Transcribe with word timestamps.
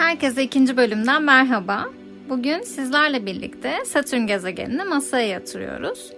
Herkese 0.00 0.42
ikinci 0.42 0.76
bölümden 0.76 1.22
merhaba. 1.22 1.86
Bugün 2.28 2.62
sizlerle 2.62 3.26
birlikte 3.26 3.84
Satürn 3.84 4.26
gezegenini 4.26 4.84
masaya 4.84 5.26
yatırıyoruz. 5.26 6.12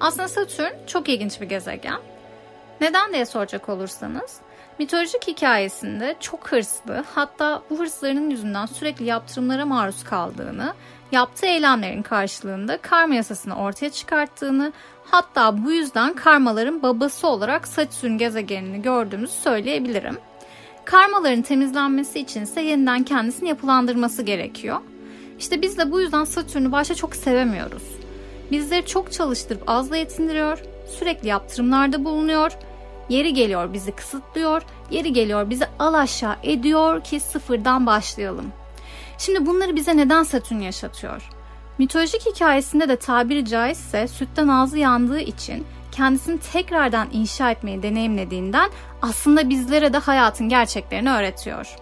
Aslında 0.00 0.28
Satürn 0.28 0.86
çok 0.86 1.08
ilginç 1.08 1.40
bir 1.40 1.46
gezegen. 1.46 2.00
Neden 2.80 3.12
diye 3.12 3.26
soracak 3.26 3.68
olursanız, 3.68 4.36
mitolojik 4.78 5.28
hikayesinde 5.28 6.14
çok 6.20 6.52
hırslı, 6.52 7.04
hatta 7.14 7.62
bu 7.70 7.78
hırslarının 7.78 8.30
yüzünden 8.30 8.66
sürekli 8.66 9.04
yaptırımlara 9.04 9.66
maruz 9.66 10.04
kaldığını, 10.04 10.74
yaptığı 11.12 11.46
eylemlerin 11.46 12.02
karşılığında 12.02 12.78
karma 12.78 13.14
yasasını 13.14 13.56
ortaya 13.56 13.90
çıkarttığını, 13.90 14.72
hatta 15.04 15.64
bu 15.64 15.72
yüzden 15.72 16.14
karmaların 16.14 16.82
babası 16.82 17.28
olarak 17.28 17.68
Satürn 17.68 18.18
gezegenini 18.18 18.82
gördüğümüzü 18.82 19.32
söyleyebilirim. 19.32 20.18
Karmaların 20.86 21.42
temizlenmesi 21.42 22.20
için 22.20 22.42
ise 22.42 22.60
yeniden 22.60 23.02
kendisini 23.02 23.48
yapılandırması 23.48 24.22
gerekiyor. 24.22 24.78
İşte 25.38 25.62
biz 25.62 25.78
de 25.78 25.92
bu 25.92 26.00
yüzden 26.00 26.24
Satürn'ü 26.24 26.72
başta 26.72 26.94
çok 26.94 27.16
sevemiyoruz. 27.16 27.82
Bizleri 28.50 28.86
çok 28.86 29.12
çalıştırıp 29.12 29.62
azla 29.66 29.96
yetindiriyor, 29.96 30.62
sürekli 30.98 31.28
yaptırımlarda 31.28 32.04
bulunuyor, 32.04 32.52
yeri 33.08 33.34
geliyor 33.34 33.72
bizi 33.72 33.92
kısıtlıyor, 33.92 34.62
yeri 34.90 35.12
geliyor 35.12 35.50
bizi 35.50 35.66
al 35.78 35.94
aşağı 35.94 36.36
ediyor 36.42 37.04
ki 37.04 37.20
sıfırdan 37.20 37.86
başlayalım. 37.86 38.52
Şimdi 39.18 39.46
bunları 39.46 39.76
bize 39.76 39.96
neden 39.96 40.22
Satürn 40.22 40.60
yaşatıyor? 40.60 41.30
Mitolojik 41.78 42.26
hikayesinde 42.26 42.88
de 42.88 42.96
tabiri 42.96 43.44
caizse 43.44 44.08
sütten 44.08 44.48
ağzı 44.48 44.78
yandığı 44.78 45.20
için 45.20 45.64
kendisini 45.96 46.38
tekrardan 46.52 47.08
inşa 47.12 47.50
etmeyi 47.50 47.82
deneyimlediğinden 47.82 48.70
aslında 49.02 49.50
bizlere 49.50 49.92
de 49.92 49.98
hayatın 49.98 50.48
gerçeklerini 50.48 51.10
öğretiyor. 51.10 51.76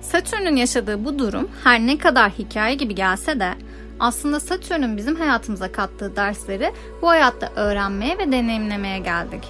Satürn'ün 0.00 0.56
yaşadığı 0.56 1.04
bu 1.04 1.18
durum 1.18 1.50
her 1.64 1.80
ne 1.80 1.98
kadar 1.98 2.30
hikaye 2.30 2.74
gibi 2.74 2.94
gelse 2.94 3.40
de 3.40 3.54
aslında 4.00 4.40
Satürn'ün 4.40 4.96
bizim 4.96 5.16
hayatımıza 5.16 5.72
kattığı 5.72 6.16
dersleri 6.16 6.72
bu 7.02 7.08
hayatta 7.08 7.52
öğrenmeye 7.56 8.18
ve 8.18 8.32
deneyimlemeye 8.32 8.98
geldik. 8.98 9.44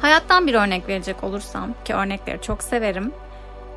Hayattan 0.00 0.46
bir 0.46 0.54
örnek 0.54 0.88
verecek 0.88 1.24
olursam 1.24 1.74
ki 1.84 1.94
örnekleri 1.94 2.42
çok 2.42 2.62
severim. 2.62 3.12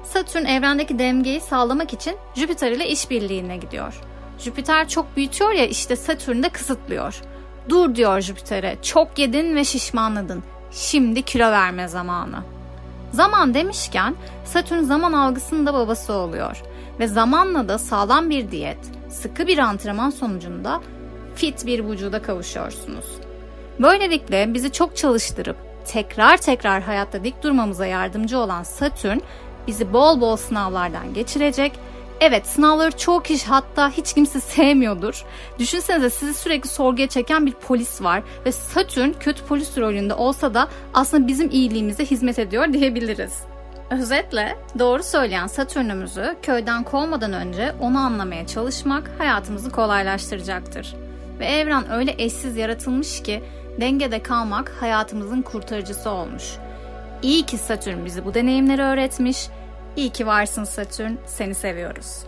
Satürn 0.04 0.46
evrendeki 0.46 1.00
dengeyi 1.00 1.42
sağlamak 1.42 1.94
için 1.94 2.16
Jüpiter 2.36 2.72
ile 2.72 2.88
işbirliğine 2.88 3.58
gidiyor. 3.58 4.02
Jüpiter 4.40 4.88
çok 4.88 5.18
büyütüyor 5.18 5.52
ya 5.52 5.66
işte 5.66 5.96
Satürn 5.96 6.44
de 6.44 6.50
kısıtlıyor. 6.50 7.22
Dur 7.70 7.96
diyor 7.96 8.22
Jüpiter'e 8.22 8.78
çok 8.82 9.20
yedin 9.20 9.56
ve 9.56 9.64
şişmanladın. 9.64 10.44
Şimdi 10.72 11.22
kilo 11.22 11.52
verme 11.52 11.88
zamanı. 11.88 12.44
Zaman 13.14 13.54
demişken 13.54 14.16
Satürn 14.46 14.82
zaman 14.82 15.14
algısının 15.14 15.66
da 15.66 15.74
babası 15.74 16.14
oluyor. 16.14 16.62
Ve 17.00 17.08
zamanla 17.08 17.68
da 17.70 17.78
sağlam 17.78 18.30
bir 18.30 18.52
diyet, 18.52 18.78
sıkı 19.10 19.48
bir 19.48 19.58
antrenman 19.58 20.10
sonucunda 20.10 20.82
fit 21.36 21.66
bir 21.66 21.86
vücuda 21.86 22.22
kavuşuyorsunuz. 22.22 23.06
Böylelikle 23.80 24.54
bizi 24.54 24.72
çok 24.72 24.98
çalıştırıp 24.98 25.58
tekrar 25.86 26.38
tekrar 26.38 26.82
hayatta 26.82 27.24
dik 27.24 27.44
durmamıza 27.44 27.86
yardımcı 27.86 28.38
olan 28.38 28.64
Satürn 28.64 29.20
bizi 29.68 29.94
bol 29.94 30.22
bol 30.22 30.36
sınavlardan 30.36 31.14
geçirecek 31.14 31.72
Evet 32.22 32.48
sınavları 32.48 32.98
çok 32.98 33.26
kişi 33.26 33.48
hatta 33.48 33.90
hiç 33.90 34.14
kimse 34.14 34.40
sevmiyordur. 34.40 35.26
Düşünsenize 35.60 36.10
sizi 36.10 36.34
sürekli 36.34 36.70
sorguya 36.70 37.08
çeken 37.08 37.46
bir 37.46 37.52
polis 37.54 38.02
var 38.02 38.24
ve 38.46 38.52
Satürn 38.52 39.12
kötü 39.20 39.46
polis 39.46 39.78
rolünde 39.78 40.14
olsa 40.14 40.54
da 40.54 40.68
aslında 40.94 41.28
bizim 41.28 41.50
iyiliğimize 41.50 42.06
hizmet 42.06 42.40
ediyor 42.40 42.74
diyebiliriz. 42.74 43.44
Özetle 43.92 44.58
doğru 44.80 45.04
söyleyen 45.04 45.48
Satürn'ümüzü 45.48 46.36
köyden 46.42 46.84
kovmadan 46.84 47.34
önce 47.34 47.74
onu 47.80 48.00
anlamaya 48.00 48.48
çalışmak 48.48 49.12
hayatımızı 49.18 49.70
kolaylaştıracaktır. 49.70 50.96
Ve 51.40 51.46
evren 51.46 51.92
öyle 51.92 52.16
eşsiz 52.18 52.58
yaratılmış 52.58 53.24
ki 53.24 53.44
dengede 53.82 54.24
kalmak 54.24 54.72
hayatımızın 54.80 55.42
kurtarıcısı 55.42 56.10
olmuş. 56.10 56.44
İyi 57.22 57.46
ki 57.46 57.58
Satürn 57.58 58.06
bizi 58.06 58.26
bu 58.26 58.34
deneyimleri 58.34 58.82
öğretmiş 58.82 59.48
İyi 59.96 60.10
ki 60.10 60.28
varsın 60.28 60.64
Satürn, 60.64 61.12
seni 61.26 61.56
seviyoruz. 61.56 62.24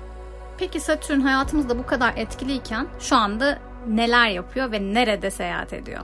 Peki 0.57 0.79
Satürn 0.79 1.19
hayatımızda 1.19 1.79
bu 1.79 1.85
kadar 1.85 2.13
etkiliyken 2.18 2.88
şu 3.00 3.16
anda 3.16 3.59
neler 3.88 4.29
yapıyor 4.29 4.72
ve 4.72 4.94
nerede 4.94 5.31
seyahat 5.31 5.73
ediyor? 5.73 6.02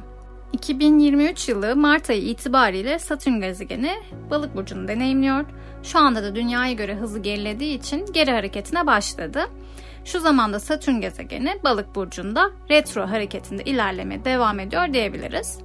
2023 0.54 1.50
yılı 1.50 1.76
Mart 1.76 2.10
ayı 2.10 2.22
itibariyle 2.22 3.00
Satürn 3.00 3.42
gezegeni 3.42 3.96
balık 4.30 4.56
burcunu 4.56 4.88
deneyimliyor. 4.88 5.46
Şu 5.84 6.00
anda 6.00 6.24
da 6.24 6.36
dünyaya 6.36 6.74
göre 6.74 6.96
hızı 6.96 7.20
gerilediği 7.20 7.78
için 7.78 8.06
geri 8.14 8.32
hareketine 8.32 8.88
başladı. 8.88 9.42
Şu 10.06 10.20
zamanda 10.20 10.60
Satürn 10.60 11.02
gezegeni 11.02 11.60
balık 11.64 11.96
burcunda 11.96 12.52
retro 12.70 13.10
hareketinde 13.10 13.64
ilerlemeye 13.64 14.26
devam 14.26 14.60
ediyor 14.60 14.94
diyebiliriz. 14.94 15.60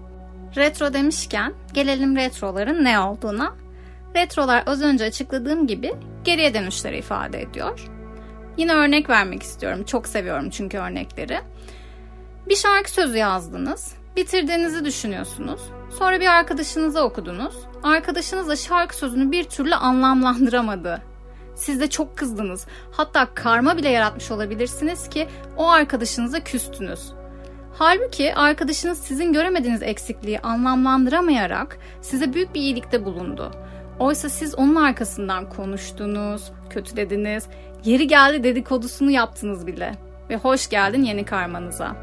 Retro 0.57 0.93
demişken 0.93 1.53
gelelim 1.75 2.17
retroların 2.17 2.85
ne 2.85 3.01
olduğuna. 3.01 3.64
Retrolar 4.17 4.63
az 4.67 4.83
önce 4.83 5.05
açıkladığım 5.05 5.67
gibi 5.67 5.93
geriye 6.25 6.55
dönüşleri 6.55 6.99
ifade 6.99 7.43
ediyor. 7.43 7.89
Yine 8.57 8.75
örnek 8.75 9.11
vermek 9.11 9.43
istiyorum. 9.43 9.85
Çok 9.85 10.09
seviyorum 10.09 10.51
çünkü 10.51 10.79
örnekleri. 10.79 11.39
Bir 12.49 12.57
şarkı 12.57 12.91
sözü 12.91 13.17
yazdınız. 13.17 13.95
Bitirdiğinizi 14.17 14.85
düşünüyorsunuz. 14.85 15.61
Sonra 15.99 16.21
bir 16.21 16.27
arkadaşınıza 16.27 17.03
okudunuz. 17.03 17.55
Arkadaşınız 17.83 18.49
da 18.49 18.57
şarkı 18.57 18.97
sözünü 18.97 19.33
bir 19.33 19.45
türlü 19.45 19.75
anlamlandıramadı. 19.75 21.03
Siz 21.57 21.81
de 21.81 21.91
çok 21.91 22.17
kızdınız. 22.17 22.67
Hatta 22.93 23.35
karma 23.35 23.77
bile 23.77 23.89
yaratmış 23.89 24.31
olabilirsiniz 24.31 25.09
ki 25.09 25.29
o 25.57 25.69
arkadaşınıza 25.69 26.41
küstünüz. 26.41 27.13
Halbuki 27.79 28.35
arkadaşınız 28.35 28.99
sizin 28.99 29.33
göremediğiniz 29.33 29.83
eksikliği 29.83 30.41
anlamlandıramayarak 30.41 31.79
size 32.03 32.35
büyük 32.35 32.55
bir 32.55 32.61
iyilikte 32.61 33.05
bulundu. 33.05 33.51
Oysa 33.99 34.29
siz 34.29 34.55
onun 34.55 34.75
arkasından 34.75 35.49
konuştunuz, 35.49 36.53
kötü 36.71 36.97
dediniz, 36.97 37.47
yeri 37.85 38.07
geldi 38.07 38.45
dedikodusunu 38.45 39.11
yaptınız 39.11 39.67
bile. 39.67 39.93
Ve 40.31 40.37
hoş 40.37 40.69
geldin 40.69 41.03
yeni 41.03 41.25
karmanıza. 41.25 41.97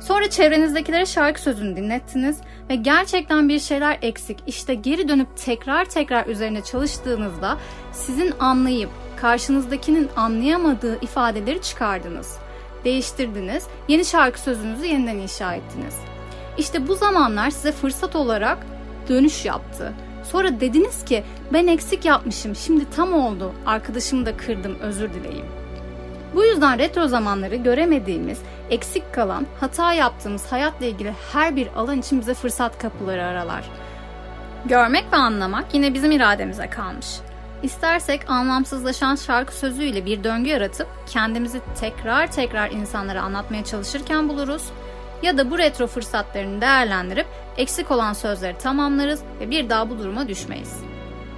Sonra 0.00 0.30
çevrenizdekilere 0.30 1.06
şarkı 1.06 1.40
sözünü 1.40 1.76
dinlettiniz 1.76 2.38
ve 2.70 2.76
gerçekten 2.76 3.48
bir 3.48 3.60
şeyler 3.60 3.98
eksik. 4.02 4.38
İşte 4.46 4.74
geri 4.74 5.08
dönüp 5.08 5.28
tekrar 5.36 5.84
tekrar 5.84 6.26
üzerine 6.26 6.60
çalıştığınızda 6.64 7.58
sizin 7.92 8.34
anlayıp 8.40 8.90
karşınızdakinin 9.16 10.08
anlayamadığı 10.16 11.00
ifadeleri 11.00 11.62
çıkardınız. 11.62 12.38
Değiştirdiniz, 12.84 13.66
yeni 13.88 14.04
şarkı 14.04 14.40
sözünüzü 14.40 14.86
yeniden 14.86 15.16
inşa 15.16 15.54
ettiniz. 15.54 15.94
İşte 16.58 16.88
bu 16.88 16.94
zamanlar 16.94 17.50
size 17.50 17.72
fırsat 17.72 18.16
olarak 18.16 18.58
dönüş 19.08 19.44
yaptı 19.44 19.92
Sonra 20.24 20.60
dediniz 20.60 21.04
ki 21.04 21.24
ben 21.52 21.66
eksik 21.66 22.04
yapmışım 22.04 22.56
şimdi 22.56 22.90
tam 22.90 23.12
oldu 23.12 23.52
arkadaşımı 23.66 24.26
da 24.26 24.36
kırdım 24.36 24.78
özür 24.80 25.14
dileyim. 25.14 25.46
Bu 26.34 26.44
yüzden 26.44 26.78
retro 26.78 27.06
zamanları 27.06 27.56
göremediğimiz, 27.56 28.38
eksik 28.70 29.14
kalan, 29.14 29.46
hata 29.60 29.92
yaptığımız 29.92 30.52
hayatla 30.52 30.86
ilgili 30.86 31.14
her 31.32 31.56
bir 31.56 31.68
alan 31.76 32.00
için 32.00 32.20
bize 32.20 32.34
fırsat 32.34 32.78
kapıları 32.78 33.24
aralar. 33.24 33.64
Görmek 34.64 35.12
ve 35.12 35.16
anlamak 35.16 35.74
yine 35.74 35.94
bizim 35.94 36.12
irademize 36.12 36.70
kalmış. 36.70 37.06
İstersek 37.62 38.30
anlamsızlaşan 38.30 39.16
şarkı 39.16 39.54
sözüyle 39.54 40.06
bir 40.06 40.24
döngü 40.24 40.50
yaratıp 40.50 40.88
kendimizi 41.06 41.60
tekrar 41.80 42.32
tekrar 42.32 42.70
insanlara 42.70 43.22
anlatmaya 43.22 43.64
çalışırken 43.64 44.28
buluruz 44.28 44.62
ya 45.24 45.38
da 45.38 45.50
bu 45.50 45.58
retro 45.58 45.86
fırsatlarını 45.86 46.60
değerlendirip 46.60 47.26
eksik 47.56 47.90
olan 47.90 48.12
sözleri 48.12 48.58
tamamlarız 48.58 49.20
ve 49.40 49.50
bir 49.50 49.68
daha 49.68 49.90
bu 49.90 49.98
duruma 49.98 50.28
düşmeyiz. 50.28 50.76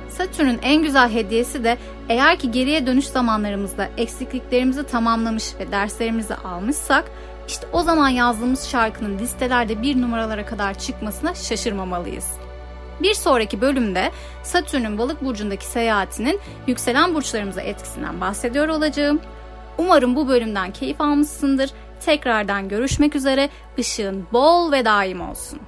Satürn'ün 0.08 0.58
en 0.62 0.82
güzel 0.82 1.10
hediyesi 1.12 1.64
de 1.64 1.78
eğer 2.08 2.38
ki 2.38 2.50
geriye 2.50 2.86
dönüş 2.86 3.06
zamanlarımızda 3.06 3.88
eksikliklerimizi 3.96 4.86
tamamlamış 4.86 5.44
ve 5.60 5.72
derslerimizi 5.72 6.34
almışsak 6.34 7.04
işte 7.48 7.66
o 7.72 7.82
zaman 7.82 8.08
yazdığımız 8.08 8.68
şarkının 8.68 9.18
listelerde 9.18 9.82
bir 9.82 10.02
numaralara 10.02 10.46
kadar 10.46 10.78
çıkmasına 10.78 11.34
şaşırmamalıyız. 11.34 12.26
Bir 13.02 13.14
sonraki 13.14 13.60
bölümde 13.60 14.10
Satürn'ün 14.42 14.98
balık 14.98 15.24
burcundaki 15.24 15.66
seyahatinin 15.66 16.40
yükselen 16.66 17.14
burçlarımıza 17.14 17.60
etkisinden 17.60 18.20
bahsediyor 18.20 18.68
olacağım. 18.68 19.20
Umarım 19.78 20.16
bu 20.16 20.28
bölümden 20.28 20.72
keyif 20.72 21.00
almışsındır 21.00 21.70
Tekrardan 22.06 22.68
görüşmek 22.68 23.16
üzere. 23.16 23.48
Işığın 23.76 24.26
bol 24.32 24.72
ve 24.72 24.84
daim 24.84 25.20
olsun. 25.20 25.60